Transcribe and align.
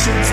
Nations 0.00 0.32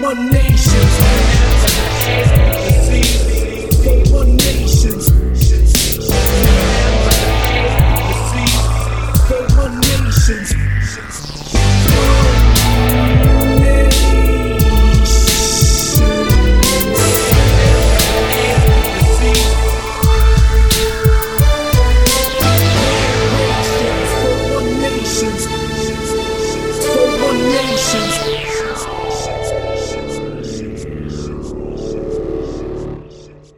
Former 0.00 0.14
nation. 0.32 1.29